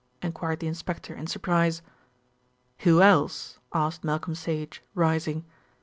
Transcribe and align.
enquired 0.23 0.59
the 0.59 0.65
inspector 0.65 1.13
in 1.13 1.27
surprise. 1.27 1.83
"Who 2.79 3.03
else?" 3.03 3.59
asked 3.71 4.03
Malcolm 4.03 4.33
Sage, 4.33 4.81
rising. 4.95 5.45